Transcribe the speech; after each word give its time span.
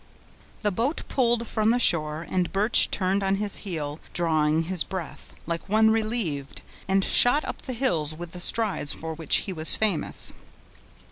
The 0.63 0.71
boat 0.71 1.03
pulled 1.09 1.45
from 1.45 1.69
the 1.69 1.77
shore, 1.77 2.25
and 2.27 2.51
Birch 2.51 2.89
turned 2.89 3.21
on 3.21 3.35
his 3.35 3.57
heel, 3.57 3.99
drawing 4.15 4.63
his 4.63 4.83
breath, 4.83 5.31
like 5.45 5.69
one 5.69 5.91
relieved, 5.91 6.63
and 6.87 7.03
shot 7.03 7.45
up 7.45 7.61
the 7.61 7.73
hills 7.73 8.15
with 8.17 8.31
the 8.31 8.39
strides 8.39 8.93
for 8.93 9.13
which 9.13 9.35
he 9.45 9.53
was 9.53 9.75
famous. 9.75 10.33